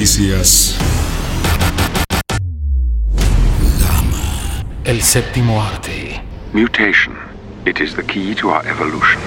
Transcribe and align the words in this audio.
Noticias. 0.00 0.78
El 4.84 5.02
séptimo 5.02 5.60
arte. 5.60 6.22
Mutation. 6.54 7.14
It 7.66 7.82
is 7.82 7.94
the 7.94 8.02
key 8.02 8.34
to 8.36 8.48
our 8.48 8.66
evolution. 8.66 9.20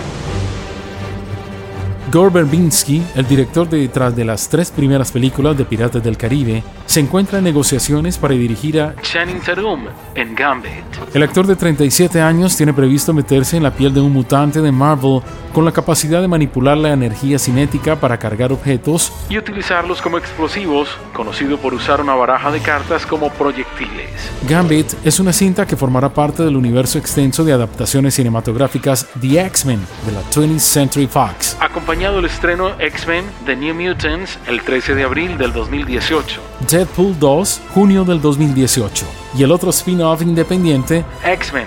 Gore 2.13 2.29
Verbinski, 2.29 3.01
el 3.15 3.27
director 3.27 3.67
detrás 3.67 4.15
de 4.15 4.23
las 4.23 4.47
tres 4.47 4.69
primeras 4.69 5.11
películas 5.11 5.57
de 5.57 5.65
Piratas 5.65 6.03
del 6.03 6.15
Caribe, 6.15 6.63
se 6.85 6.99
encuentra 6.99 7.39
en 7.39 7.43
negociaciones 7.43 8.19
para 8.19 8.35
dirigir 8.35 8.79
a 8.79 8.93
Channing 9.01 9.39
Tatum 9.39 9.87
en 10.13 10.35
Gambit. 10.35 10.71
El 11.11 11.23
actor 11.23 11.47
de 11.47 11.55
37 11.55 12.21
años 12.21 12.55
tiene 12.55 12.71
previsto 12.71 13.15
meterse 13.15 13.57
en 13.57 13.63
la 13.63 13.73
piel 13.73 13.95
de 13.95 14.01
un 14.01 14.13
mutante 14.13 14.61
de 14.61 14.71
Marvel 14.71 15.21
con 15.53 15.65
la 15.65 15.71
capacidad 15.71 16.21
de 16.21 16.27
manipular 16.27 16.77
la 16.77 16.93
energía 16.93 17.39
cinética 17.39 17.95
para 17.95 18.17
cargar 18.17 18.51
objetos 18.51 19.11
y 19.29 19.37
utilizarlos 19.39 20.01
como 20.01 20.19
explosivos, 20.19 20.89
conocido 21.13 21.57
por 21.57 21.73
usar 21.73 21.99
una 21.99 22.13
baraja 22.13 22.51
de 22.51 22.59
cartas 22.59 23.07
como 23.07 23.31
proyectiles. 23.31 24.09
Gambit 24.47 24.93
es 25.03 25.19
una 25.19 25.33
cinta 25.33 25.65
que 25.65 25.75
formará 25.75 26.09
parte 26.09 26.43
del 26.43 26.57
universo 26.57 26.99
extenso 26.99 27.43
de 27.43 27.53
adaptaciones 27.53 28.13
cinematográficas 28.13 29.07
The 29.19 29.45
X-Men 29.45 29.79
de 30.05 30.11
la 30.11 30.21
20th 30.23 30.59
Century 30.59 31.07
Fox. 31.07 31.57
Acompañado 31.59 32.02
el 32.03 32.25
estreno 32.25 32.73
X-Men 32.79 33.23
The 33.45 33.55
New 33.55 33.73
Mutants 33.73 34.37
el 34.47 34.61
13 34.61 34.93
de 34.93 35.03
abril 35.03 35.37
del 35.37 35.53
2018. 35.53 36.41
Deadpool 36.69 37.17
2, 37.17 37.61
junio 37.73 38.03
del 38.03 38.21
2018. 38.21 39.05
Y 39.37 39.43
el 39.43 39.51
otro 39.51 39.69
spin-off 39.69 40.21
independiente, 40.21 41.05
X-Men 41.23 41.65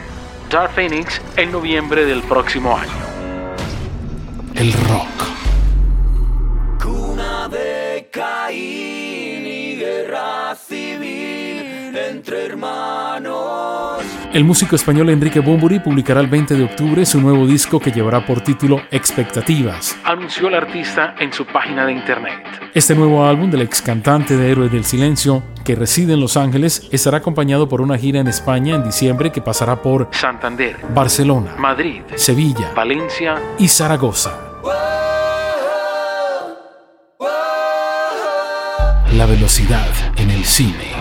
Dark 0.50 0.72
Phoenix, 0.72 1.20
en 1.36 1.50
noviembre 1.50 2.04
del 2.04 2.22
próximo 2.22 2.76
año. 2.76 2.92
El 4.54 4.72
rock. 4.74 5.08
Cuna 6.82 7.48
de 7.48 8.08
Caín 8.12 9.46
y 9.46 9.76
guerra 9.76 10.54
civil 10.54 11.96
entre 11.96 12.44
hermanos. 12.44 14.02
El 14.36 14.44
músico 14.44 14.76
español 14.76 15.08
Enrique 15.08 15.40
Bumburi 15.40 15.78
publicará 15.78 16.20
el 16.20 16.26
20 16.26 16.56
de 16.56 16.64
octubre 16.64 17.06
su 17.06 17.22
nuevo 17.22 17.46
disco 17.46 17.80
que 17.80 17.90
llevará 17.90 18.26
por 18.26 18.42
título 18.42 18.82
Expectativas. 18.90 19.98
Anunció 20.04 20.48
el 20.48 20.54
artista 20.56 21.14
en 21.18 21.32
su 21.32 21.46
página 21.46 21.86
de 21.86 21.94
internet. 21.94 22.44
Este 22.74 22.94
nuevo 22.94 23.24
álbum 23.24 23.50
del 23.50 23.62
ex 23.62 23.80
cantante 23.80 24.36
de 24.36 24.52
Héroes 24.52 24.70
del 24.70 24.84
Silencio, 24.84 25.42
que 25.64 25.74
reside 25.74 26.12
en 26.12 26.20
Los 26.20 26.36
Ángeles, 26.36 26.86
estará 26.92 27.16
acompañado 27.16 27.66
por 27.66 27.80
una 27.80 27.96
gira 27.96 28.20
en 28.20 28.28
España 28.28 28.74
en 28.74 28.84
diciembre 28.84 29.32
que 29.32 29.40
pasará 29.40 29.80
por 29.80 30.10
Santander, 30.10 30.76
Barcelona, 30.94 31.54
Madrid, 31.56 32.02
Sevilla, 32.16 32.74
Valencia 32.76 33.40
y 33.58 33.68
Zaragoza. 33.68 34.38
La 39.14 39.24
velocidad 39.24 39.88
en 40.18 40.30
el 40.30 40.44
cine. 40.44 40.92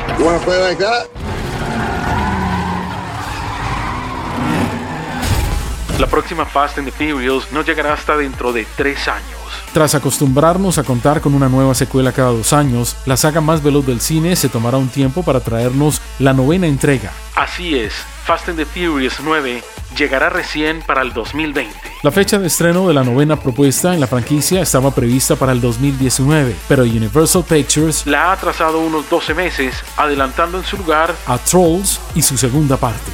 La 5.99 6.07
próxima 6.07 6.45
Fast 6.45 6.77
and 6.77 6.91
the 6.91 6.91
Furious 6.91 7.53
no 7.53 7.61
llegará 7.61 7.93
hasta 7.93 8.17
dentro 8.17 8.51
de 8.51 8.67
tres 8.75 9.07
años. 9.07 9.39
Tras 9.71 9.95
acostumbrarnos 9.95 10.77
a 10.77 10.83
contar 10.83 11.21
con 11.21 11.33
una 11.33 11.47
nueva 11.47 11.73
secuela 11.73 12.11
cada 12.11 12.31
dos 12.31 12.51
años, 12.51 12.97
la 13.05 13.15
saga 13.15 13.39
más 13.39 13.63
veloz 13.63 13.85
del 13.85 14.01
cine 14.01 14.35
se 14.35 14.49
tomará 14.49 14.77
un 14.77 14.89
tiempo 14.89 15.23
para 15.23 15.39
traernos 15.39 16.01
la 16.19 16.33
novena 16.33 16.67
entrega. 16.67 17.13
Así 17.35 17.77
es, 17.77 17.93
Fast 18.25 18.49
and 18.49 18.57
the 18.57 18.65
Furious 18.65 19.21
9 19.23 19.63
llegará 19.97 20.29
recién 20.29 20.81
para 20.85 21.01
el 21.01 21.13
2020. 21.13 21.73
La 22.03 22.11
fecha 22.11 22.39
de 22.39 22.47
estreno 22.47 22.89
de 22.89 22.93
la 22.93 23.05
novena 23.05 23.39
propuesta 23.39 23.93
en 23.93 24.01
la 24.01 24.07
franquicia 24.07 24.61
estaba 24.61 24.91
prevista 24.91 25.37
para 25.37 25.53
el 25.53 25.61
2019, 25.61 26.55
pero 26.67 26.83
Universal 26.83 27.45
Pictures 27.47 28.05
la 28.05 28.25
ha 28.25 28.31
atrasado 28.33 28.81
unos 28.81 29.09
12 29.09 29.33
meses, 29.33 29.75
adelantando 29.95 30.57
en 30.57 30.65
su 30.65 30.75
lugar 30.75 31.15
a 31.25 31.37
Trolls 31.37 32.01
y 32.15 32.21
su 32.21 32.37
segunda 32.37 32.75
parte. 32.75 33.11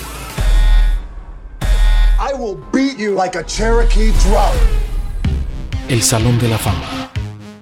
I 2.41 2.43
will 2.43 2.57
beat 2.73 2.97
you 2.97 3.15
like 3.15 3.37
a 3.37 3.45
Cherokee 3.45 4.11
drum. 4.23 4.55
El 5.87 6.01
Salón 6.01 6.39
de 6.39 6.47
la 6.47 6.57
Fama. 6.57 7.11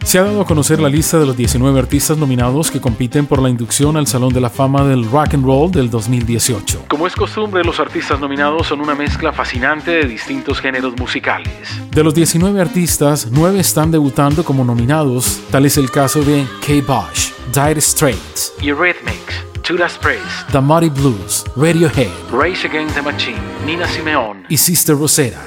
Se 0.05 0.17
ha 0.19 0.23
dado 0.23 0.41
a 0.41 0.45
conocer 0.45 0.79
la 0.79 0.87
lista 0.87 1.19
de 1.19 1.25
los 1.25 1.35
19 1.35 1.77
artistas 1.77 2.17
nominados 2.17 2.71
que 2.71 2.79
compiten 2.79 3.25
por 3.25 3.41
la 3.41 3.49
inducción 3.49 3.97
al 3.97 4.07
Salón 4.07 4.31
de 4.31 4.39
la 4.39 4.49
Fama 4.49 4.85
del 4.85 5.03
Rock 5.11 5.33
and 5.33 5.45
Roll 5.45 5.71
del 5.71 5.89
2018. 5.89 6.85
Como 6.87 7.07
es 7.07 7.15
costumbre, 7.15 7.61
los 7.65 7.79
artistas 7.81 8.21
nominados 8.21 8.67
son 8.67 8.79
una 8.79 8.95
mezcla 8.95 9.33
fascinante 9.33 9.91
de 9.91 10.05
distintos 10.05 10.61
géneros 10.61 10.97
musicales. 10.97 11.51
De 11.91 12.01
los 12.01 12.15
19 12.15 12.61
artistas, 12.61 13.27
9 13.31 13.59
están 13.59 13.91
debutando 13.91 14.45
como 14.45 14.63
nominados, 14.63 15.41
tal 15.51 15.65
es 15.65 15.77
el 15.77 15.91
caso 15.91 16.23
de 16.23 16.47
Kate 16.61 16.83
Bush, 16.83 17.31
Dire 17.53 17.81
Straits, 17.81 18.53
Eurythmics, 18.61 19.48
Judas 19.69 19.99
Priest, 20.01 20.51
The 20.51 20.59
Muddy 20.59 20.89
Blues, 20.89 21.45
Radiohead, 21.55 22.09
Rage 22.31 22.65
Against 22.65 22.95
the 22.95 23.03
Machine, 23.03 23.37
Nina 23.67 23.87
Simeón 23.87 24.43
y 24.49 24.57
Sister 24.57 24.97
Rosetta. 24.97 25.45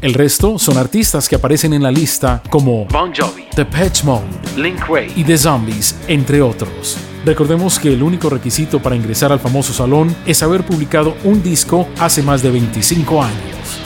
El 0.00 0.14
resto 0.14 0.58
son 0.58 0.78
artistas 0.78 1.28
que 1.28 1.36
aparecen 1.36 1.74
en 1.74 1.82
la 1.82 1.90
lista 1.90 2.42
como 2.48 2.86
Bon 2.86 3.12
Jovi, 3.14 3.44
The 3.54 3.66
Patch 3.66 4.04
Mode, 4.04 4.24
Link 4.56 4.88
Ray 4.88 5.12
y 5.14 5.22
The 5.22 5.36
Zombies, 5.36 5.96
entre 6.08 6.40
otros. 6.40 6.96
Recordemos 7.26 7.78
que 7.78 7.92
el 7.92 8.02
único 8.02 8.30
requisito 8.30 8.80
para 8.80 8.96
ingresar 8.96 9.32
al 9.32 9.40
famoso 9.40 9.74
salón 9.74 10.16
es 10.24 10.42
haber 10.42 10.64
publicado 10.64 11.14
un 11.24 11.42
disco 11.42 11.86
hace 11.98 12.22
más 12.22 12.42
de 12.42 12.52
25 12.52 13.22
años. 13.22 13.80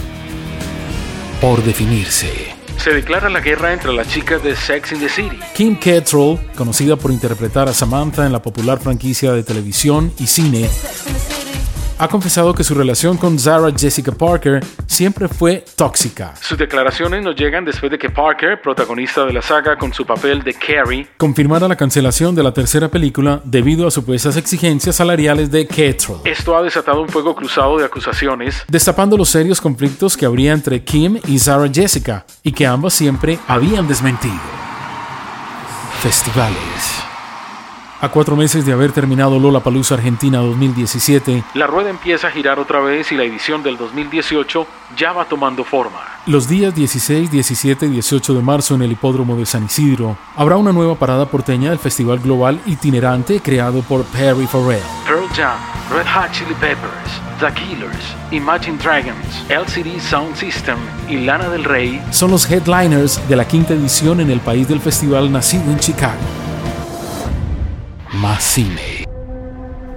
Por 1.40 1.60
definirse. 1.64 2.41
Se 2.82 2.91
declara 2.91 3.28
la 3.28 3.38
guerra 3.38 3.72
entre 3.72 3.93
las 3.93 4.09
chicas 4.09 4.43
de 4.43 4.56
Sex 4.56 4.91
in 4.91 4.98
the 4.98 5.09
City. 5.09 5.38
Kim 5.54 5.76
Cattrall, 5.76 6.37
conocida 6.56 6.97
por 6.97 7.12
interpretar 7.12 7.69
a 7.69 7.72
Samantha 7.72 8.26
en 8.26 8.32
la 8.32 8.43
popular 8.43 8.81
franquicia 8.81 9.32
de 9.32 9.44
televisión 9.44 10.12
y 10.19 10.26
cine, 10.26 10.69
ha 12.02 12.08
confesado 12.08 12.52
que 12.52 12.64
su 12.64 12.74
relación 12.74 13.16
con 13.16 13.38
Sarah 13.38 13.72
Jessica 13.78 14.10
Parker 14.10 14.64
siempre 14.88 15.28
fue 15.28 15.64
tóxica. 15.76 16.34
Sus 16.40 16.58
declaraciones 16.58 17.22
nos 17.22 17.36
llegan 17.36 17.64
después 17.64 17.92
de 17.92 17.96
que 17.96 18.10
Parker, 18.10 18.60
protagonista 18.60 19.24
de 19.24 19.32
la 19.32 19.40
saga 19.40 19.78
con 19.78 19.94
su 19.94 20.04
papel 20.04 20.42
de 20.42 20.52
Carrie, 20.52 21.06
confirmara 21.16 21.68
la 21.68 21.76
cancelación 21.76 22.34
de 22.34 22.42
la 22.42 22.52
tercera 22.52 22.88
película 22.88 23.40
debido 23.44 23.86
a 23.86 23.92
supuestas 23.92 24.36
exigencias 24.36 24.96
salariales 24.96 25.48
de 25.52 25.64
Cattrall. 25.64 26.22
Esto 26.24 26.56
ha 26.56 26.62
desatado 26.64 27.02
un 27.02 27.08
fuego 27.08 27.36
cruzado 27.36 27.78
de 27.78 27.84
acusaciones, 27.84 28.64
destapando 28.66 29.16
los 29.16 29.28
serios 29.28 29.60
conflictos 29.60 30.16
que 30.16 30.26
habría 30.26 30.54
entre 30.54 30.82
Kim 30.82 31.20
y 31.28 31.38
Sarah 31.38 31.70
Jessica 31.72 32.26
y 32.42 32.50
que 32.50 32.66
ambas 32.66 32.94
siempre 32.94 33.38
habían 33.46 33.86
desmentido. 33.86 34.40
Festivales. 36.00 37.01
A 38.02 38.08
cuatro 38.08 38.34
meses 38.34 38.66
de 38.66 38.72
haber 38.72 38.90
terminado 38.90 39.38
Lollapalooza 39.38 39.94
Argentina 39.94 40.38
2017, 40.38 41.44
la 41.54 41.68
rueda 41.68 41.88
empieza 41.88 42.26
a 42.26 42.30
girar 42.32 42.58
otra 42.58 42.80
vez 42.80 43.12
y 43.12 43.14
la 43.14 43.22
edición 43.22 43.62
del 43.62 43.76
2018 43.76 44.66
ya 44.96 45.12
va 45.12 45.24
tomando 45.26 45.62
forma. 45.62 46.00
Los 46.26 46.48
días 46.48 46.74
16, 46.74 47.30
17 47.30 47.86
y 47.86 47.90
18 47.90 48.34
de 48.34 48.42
marzo 48.42 48.74
en 48.74 48.82
el 48.82 48.90
hipódromo 48.90 49.36
de 49.36 49.46
San 49.46 49.66
Isidro 49.66 50.16
habrá 50.34 50.56
una 50.56 50.72
nueva 50.72 50.96
parada 50.96 51.26
porteña 51.26 51.70
del 51.70 51.78
festival 51.78 52.18
global 52.18 52.60
itinerante 52.66 53.38
creado 53.38 53.82
por 53.82 54.02
Perry 54.06 54.48
Farrell. 54.48 54.82
Pearl 55.06 55.28
Jam, 55.36 55.56
Red 55.88 56.06
Hot 56.12 56.32
Chili 56.32 56.54
Peppers, 56.54 57.20
The 57.38 57.54
Killers, 57.54 58.16
Imagine 58.32 58.78
Dragons, 58.78 59.44
LCD 59.48 60.00
Sound 60.00 60.34
System 60.34 60.78
y 61.08 61.19
Lana 61.19 61.48
del 61.50 61.62
Rey 61.62 62.02
son 62.10 62.32
los 62.32 62.50
headliners 62.50 63.20
de 63.28 63.36
la 63.36 63.46
quinta 63.46 63.74
edición 63.74 64.20
en 64.20 64.32
el 64.32 64.40
país 64.40 64.66
del 64.66 64.80
festival 64.80 65.30
nacido 65.30 65.70
en 65.70 65.78
Chicago 65.78 66.19
más 68.22 68.44
cine. 68.44 69.04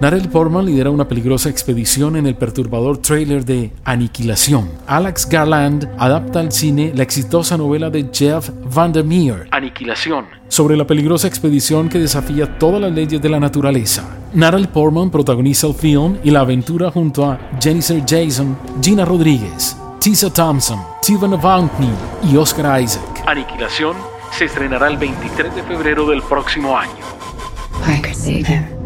Narelle 0.00 0.28
Portman 0.28 0.66
lidera 0.66 0.90
una 0.90 1.06
peligrosa 1.06 1.48
expedición 1.48 2.16
en 2.16 2.26
el 2.26 2.34
perturbador 2.34 2.98
trailer 2.98 3.44
de 3.44 3.70
Aniquilación. 3.84 4.68
Alex 4.88 5.28
Garland 5.28 5.88
adapta 5.96 6.40
al 6.40 6.50
cine 6.50 6.92
la 6.92 7.04
exitosa 7.04 7.56
novela 7.56 7.88
de 7.88 8.10
Jeff 8.12 8.50
Vandermeer, 8.74 9.46
Aniquilación, 9.52 10.26
sobre 10.48 10.76
la 10.76 10.88
peligrosa 10.88 11.28
expedición 11.28 11.88
que 11.88 12.00
desafía 12.00 12.58
todas 12.58 12.80
las 12.80 12.92
leyes 12.92 13.22
de 13.22 13.28
la 13.28 13.38
naturaleza. 13.38 14.04
Natalie 14.34 14.66
Portman 14.66 15.08
protagoniza 15.08 15.68
el 15.68 15.74
film 15.74 16.18
y 16.24 16.30
la 16.32 16.40
aventura 16.40 16.90
junto 16.90 17.24
a 17.24 17.38
Jennifer 17.62 18.02
Jason, 18.06 18.58
Gina 18.82 19.04
Rodríguez, 19.04 19.76
Tisa 20.00 20.32
Thompson, 20.32 20.80
Steven 21.00 21.34
Avantney 21.34 21.94
y 22.24 22.36
Oscar 22.36 22.82
Isaac. 22.82 23.22
Aniquilación 23.24 23.96
se 24.32 24.46
estrenará 24.46 24.88
el 24.88 24.96
23 24.96 25.54
de 25.54 25.62
febrero 25.62 26.06
del 26.06 26.22
próximo 26.22 26.76
año. 26.76 27.15
Yeah. 28.26 28.85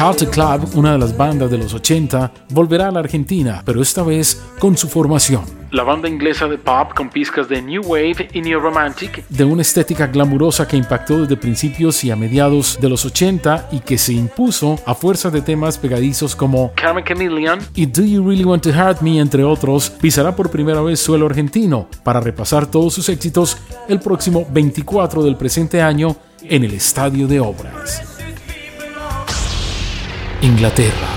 Carter 0.00 0.30
Club, 0.30 0.66
una 0.76 0.92
de 0.92 0.98
las 0.98 1.14
bandas 1.14 1.50
de 1.50 1.58
los 1.58 1.74
80, 1.74 2.32
volverá 2.52 2.88
a 2.88 2.90
la 2.90 3.00
Argentina, 3.00 3.60
pero 3.66 3.82
esta 3.82 4.02
vez 4.02 4.42
con 4.58 4.74
su 4.74 4.88
formación. 4.88 5.42
La 5.72 5.82
banda 5.82 6.08
inglesa 6.08 6.48
de 6.48 6.56
pop 6.56 6.94
con 6.96 7.10
pizcas 7.10 7.50
de 7.50 7.60
New 7.60 7.82
Wave 7.82 8.30
y 8.32 8.40
New 8.40 8.58
Romantic. 8.60 9.28
De 9.28 9.44
una 9.44 9.60
estética 9.60 10.06
glamurosa 10.06 10.66
que 10.66 10.78
impactó 10.78 11.20
desde 11.20 11.36
principios 11.36 12.02
y 12.02 12.10
a 12.10 12.16
mediados 12.16 12.78
de 12.80 12.88
los 12.88 13.04
80 13.04 13.68
y 13.72 13.80
que 13.80 13.98
se 13.98 14.14
impuso 14.14 14.78
a 14.86 14.94
fuerza 14.94 15.28
de 15.28 15.42
temas 15.42 15.76
pegadizos 15.76 16.34
como 16.34 16.72
Carmen 16.76 17.04
Chameleon 17.04 17.58
y 17.74 17.84
Do 17.84 18.02
You 18.02 18.26
Really 18.26 18.44
Want 18.44 18.62
to 18.62 18.70
Hurt 18.70 19.02
Me, 19.02 19.20
entre 19.20 19.44
otros, 19.44 19.90
pisará 19.90 20.34
por 20.34 20.48
primera 20.48 20.80
vez 20.80 20.98
suelo 20.98 21.26
argentino 21.26 21.88
para 22.02 22.20
repasar 22.20 22.66
todos 22.66 22.94
sus 22.94 23.10
éxitos 23.10 23.58
el 23.86 24.00
próximo 24.00 24.46
24 24.50 25.22
del 25.22 25.36
presente 25.36 25.82
año 25.82 26.16
en 26.40 26.64
el 26.64 26.72
Estadio 26.72 27.28
de 27.28 27.38
Obras. 27.38 28.09
Inglaterra. 30.42 31.08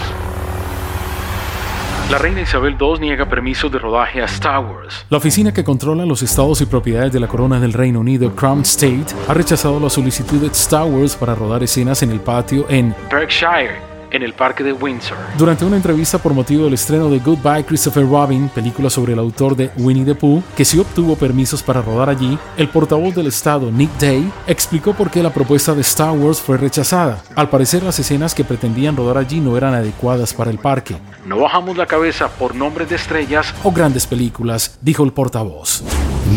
La 2.11 2.17
reina 2.17 2.41
Isabel 2.41 2.75
II 2.79 2.99
niega 2.99 3.27
permiso 3.27 3.69
de 3.69 3.79
rodaje 3.79 4.21
a 4.21 4.25
Star 4.25 4.59
Wars. 4.59 5.05
La 5.09 5.17
oficina 5.17 5.53
que 5.53 5.63
controla 5.63 6.05
los 6.05 6.21
estados 6.21 6.59
y 6.61 6.65
propiedades 6.65 7.13
de 7.13 7.19
la 7.19 7.27
corona 7.27 7.59
del 7.59 7.73
Reino 7.73 8.01
Unido, 8.01 8.35
Crown 8.35 8.61
State, 8.61 9.07
ha 9.27 9.33
rechazado 9.33 9.79
la 9.79 9.89
solicitud 9.89 10.41
de 10.41 10.47
Star 10.47 10.83
Wars 10.83 11.15
para 11.15 11.33
rodar 11.35 11.63
escenas 11.63 12.03
en 12.03 12.11
el 12.11 12.19
patio 12.19 12.65
en 12.69 12.93
Berkshire 13.09 13.92
en 14.13 14.23
el 14.23 14.33
parque 14.33 14.63
de 14.63 14.71
Windsor. 14.71 15.17
Durante 15.37 15.65
una 15.65 15.75
entrevista 15.75 16.19
por 16.19 16.33
motivo 16.33 16.65
del 16.65 16.75
estreno 16.75 17.09
de 17.09 17.19
Goodbye 17.19 17.65
Christopher 17.65 18.07
Robin, 18.07 18.47
película 18.47 18.89
sobre 18.89 19.13
el 19.13 19.19
autor 19.19 19.55
de 19.55 19.71
Winnie 19.77 20.05
the 20.05 20.15
Pooh, 20.15 20.41
que 20.55 20.63
sí 20.63 20.79
obtuvo 20.79 21.15
permisos 21.15 21.61
para 21.61 21.81
rodar 21.81 22.09
allí, 22.09 22.37
el 22.55 22.69
portavoz 22.69 23.15
del 23.15 23.27
estado, 23.27 23.71
Nick 23.71 23.91
Day, 23.99 24.31
explicó 24.47 24.93
por 24.93 25.09
qué 25.09 25.21
la 25.21 25.33
propuesta 25.33 25.73
de 25.73 25.81
Star 25.81 26.11
Wars 26.11 26.39
fue 26.39 26.57
rechazada. 26.57 27.23
Al 27.35 27.49
parecer 27.49 27.83
las 27.83 27.99
escenas 27.99 28.35
que 28.35 28.43
pretendían 28.43 28.95
rodar 28.95 29.17
allí 29.17 29.39
no 29.39 29.57
eran 29.57 29.73
adecuadas 29.73 30.33
para 30.33 30.51
el 30.51 30.59
parque. 30.59 30.95
No 31.25 31.39
bajamos 31.39 31.75
la 31.75 31.87
cabeza 31.87 32.29
por 32.29 32.53
nombres 32.53 32.89
de 32.89 32.95
estrellas 32.95 33.53
o 33.63 33.71
grandes 33.71 34.05
películas, 34.05 34.77
dijo 34.81 35.03
el 35.03 35.11
portavoz. 35.11 35.83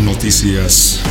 Noticias 0.02 1.02